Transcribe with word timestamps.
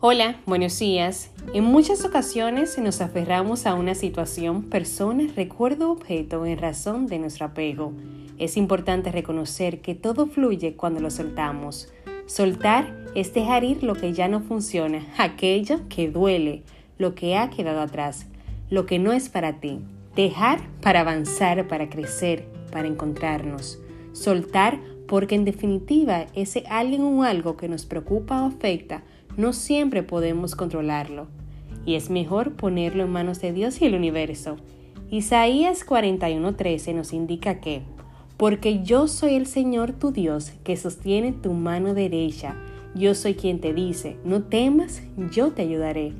Hola, 0.00 0.36
buenos 0.46 0.78
días. 0.78 1.32
En 1.54 1.64
muchas 1.64 2.04
ocasiones 2.04 2.78
nos 2.78 3.00
aferramos 3.00 3.66
a 3.66 3.74
una 3.74 3.96
situación, 3.96 4.62
persona, 4.62 5.24
recuerdo 5.34 5.90
objeto 5.90 6.46
en 6.46 6.56
razón 6.56 7.08
de 7.08 7.18
nuestro 7.18 7.46
apego. 7.46 7.92
Es 8.38 8.56
importante 8.56 9.10
reconocer 9.10 9.80
que 9.80 9.96
todo 9.96 10.26
fluye 10.26 10.76
cuando 10.76 11.00
lo 11.00 11.10
soltamos. 11.10 11.92
Soltar 12.26 12.96
es 13.16 13.34
dejar 13.34 13.64
ir 13.64 13.82
lo 13.82 13.96
que 13.96 14.12
ya 14.12 14.28
no 14.28 14.38
funciona, 14.38 15.04
aquello 15.18 15.80
que 15.88 16.08
duele, 16.08 16.62
lo 16.96 17.16
que 17.16 17.36
ha 17.36 17.50
quedado 17.50 17.80
atrás, 17.80 18.26
lo 18.70 18.86
que 18.86 19.00
no 19.00 19.12
es 19.12 19.28
para 19.28 19.58
ti. 19.58 19.80
Dejar 20.14 20.60
para 20.80 21.00
avanzar, 21.00 21.66
para 21.66 21.90
crecer, 21.90 22.44
para 22.70 22.86
encontrarnos. 22.86 23.80
Soltar 24.12 24.78
porque 25.08 25.34
en 25.34 25.44
definitiva 25.44 26.26
ese 26.34 26.62
alguien 26.68 27.02
o 27.02 27.24
algo 27.24 27.56
que 27.56 27.68
nos 27.68 27.86
preocupa 27.86 28.44
o 28.44 28.46
afecta 28.46 29.02
no 29.36 29.52
siempre 29.52 30.02
podemos 30.04 30.54
controlarlo 30.54 31.26
y 31.84 31.94
es 31.94 32.10
mejor 32.10 32.52
ponerlo 32.52 33.04
en 33.04 33.10
manos 33.10 33.40
de 33.40 33.52
Dios 33.52 33.80
y 33.80 33.86
el 33.86 33.94
universo. 33.94 34.56
Isaías 35.10 35.86
41:13 35.86 36.94
nos 36.94 37.14
indica 37.14 37.60
que, 37.60 37.80
porque 38.36 38.82
yo 38.82 39.08
soy 39.08 39.36
el 39.36 39.46
Señor 39.46 39.92
tu 39.92 40.12
Dios 40.12 40.52
que 40.64 40.76
sostiene 40.76 41.32
tu 41.32 41.54
mano 41.54 41.94
derecha, 41.94 42.56
yo 42.94 43.14
soy 43.14 43.34
quien 43.34 43.60
te 43.60 43.72
dice, 43.72 44.18
no 44.22 44.42
temas, 44.42 45.02
yo 45.32 45.52
te 45.52 45.62
ayudaré. 45.62 46.12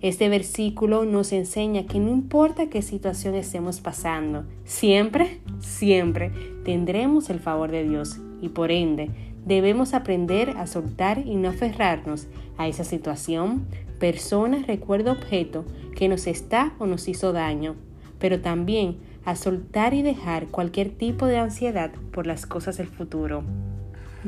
Este 0.00 0.28
versículo 0.28 1.04
nos 1.04 1.32
enseña 1.32 1.86
que 1.86 1.98
no 1.98 2.10
importa 2.10 2.68
qué 2.68 2.82
situación 2.82 3.34
estemos 3.34 3.80
pasando, 3.80 4.44
siempre, 4.64 5.40
siempre 5.60 6.30
tendremos 6.64 7.30
el 7.30 7.40
favor 7.40 7.70
de 7.70 7.88
Dios 7.88 8.18
y 8.42 8.50
por 8.50 8.70
ende 8.70 9.10
Debemos 9.46 9.94
aprender 9.94 10.54
a 10.58 10.66
soltar 10.66 11.22
y 11.24 11.36
no 11.36 11.50
aferrarnos 11.50 12.26
a 12.58 12.66
esa 12.66 12.82
situación, 12.82 13.64
persona, 14.00 14.64
recuerdo, 14.66 15.12
objeto 15.12 15.64
que 15.94 16.08
nos 16.08 16.26
está 16.26 16.74
o 16.80 16.86
nos 16.86 17.06
hizo 17.06 17.32
daño, 17.32 17.76
pero 18.18 18.40
también 18.40 18.96
a 19.24 19.36
soltar 19.36 19.94
y 19.94 20.02
dejar 20.02 20.48
cualquier 20.48 20.90
tipo 20.90 21.26
de 21.26 21.38
ansiedad 21.38 21.92
por 22.10 22.26
las 22.26 22.44
cosas 22.44 22.78
del 22.78 22.88
futuro. 22.88 23.44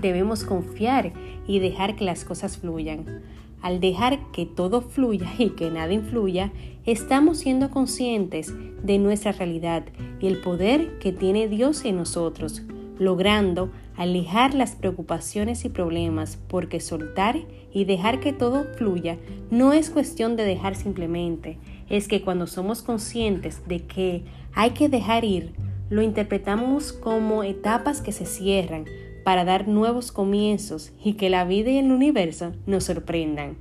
Debemos 0.00 0.44
confiar 0.44 1.12
y 1.48 1.58
dejar 1.58 1.96
que 1.96 2.04
las 2.04 2.24
cosas 2.24 2.58
fluyan. 2.58 3.22
Al 3.62 3.80
dejar 3.80 4.30
que 4.30 4.46
todo 4.46 4.80
fluya 4.80 5.28
y 5.38 5.50
que 5.50 5.72
nada 5.72 5.92
influya, 5.92 6.52
estamos 6.86 7.38
siendo 7.38 7.70
conscientes 7.70 8.54
de 8.80 8.98
nuestra 8.98 9.32
realidad 9.32 9.82
y 10.20 10.28
el 10.28 10.40
poder 10.40 11.00
que 11.00 11.10
tiene 11.10 11.48
Dios 11.48 11.84
en 11.84 11.96
nosotros, 11.96 12.62
logrando 13.00 13.72
alejar 13.96 14.54
las 14.54 14.76
preocupaciones 14.76 15.64
y 15.64 15.68
problemas, 15.68 16.38
porque 16.46 16.78
soltar 16.78 17.36
y 17.72 17.84
dejar 17.84 18.20
que 18.20 18.32
todo 18.32 18.66
fluya 18.76 19.18
no 19.50 19.72
es 19.72 19.90
cuestión 19.90 20.36
de 20.36 20.44
dejar 20.44 20.76
simplemente, 20.76 21.58
es 21.90 22.06
que 22.06 22.22
cuando 22.22 22.46
somos 22.46 22.82
conscientes 22.82 23.66
de 23.66 23.80
que 23.80 24.22
hay 24.54 24.70
que 24.70 24.88
dejar 24.88 25.24
ir, 25.24 25.54
lo 25.90 26.02
interpretamos 26.02 26.92
como 26.92 27.42
etapas 27.42 28.00
que 28.00 28.12
se 28.12 28.26
cierran 28.26 28.84
para 29.24 29.44
dar 29.44 29.68
nuevos 29.68 30.12
comienzos 30.12 30.92
y 31.02 31.14
que 31.14 31.30
la 31.30 31.44
vida 31.44 31.70
y 31.70 31.78
el 31.78 31.92
universo 31.92 32.52
nos 32.66 32.84
sorprendan. 32.84 33.56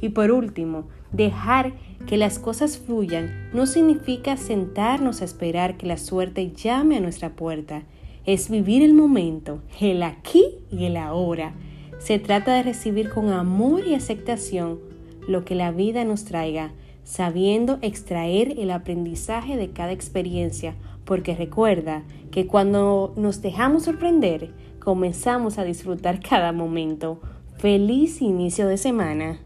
Y 0.00 0.10
por 0.10 0.30
último, 0.30 0.88
dejar 1.12 1.72
que 2.06 2.16
las 2.16 2.38
cosas 2.38 2.78
fluyan 2.78 3.50
no 3.52 3.66
significa 3.66 4.36
sentarnos 4.36 5.20
a 5.20 5.24
esperar 5.24 5.76
que 5.76 5.86
la 5.86 5.98
suerte 5.98 6.52
llame 6.52 6.96
a 6.96 7.00
nuestra 7.00 7.30
puerta, 7.30 7.82
es 8.26 8.50
vivir 8.50 8.82
el 8.82 8.94
momento, 8.94 9.62
el 9.80 10.02
aquí 10.02 10.44
y 10.70 10.84
el 10.84 10.96
ahora. 10.96 11.54
Se 11.98 12.18
trata 12.18 12.54
de 12.54 12.62
recibir 12.62 13.10
con 13.10 13.30
amor 13.30 13.86
y 13.86 13.94
aceptación 13.94 14.78
lo 15.26 15.44
que 15.44 15.54
la 15.54 15.70
vida 15.70 16.04
nos 16.04 16.24
traiga, 16.24 16.72
sabiendo 17.04 17.78
extraer 17.82 18.58
el 18.58 18.70
aprendizaje 18.70 19.56
de 19.56 19.70
cada 19.70 19.92
experiencia, 19.92 20.74
porque 21.04 21.34
recuerda 21.34 22.04
que 22.30 22.46
cuando 22.46 23.12
nos 23.16 23.42
dejamos 23.42 23.84
sorprender, 23.84 24.52
comenzamos 24.78 25.58
a 25.58 25.64
disfrutar 25.64 26.20
cada 26.28 26.52
momento. 26.52 27.20
Feliz 27.58 28.22
inicio 28.22 28.68
de 28.68 28.78
semana. 28.78 29.40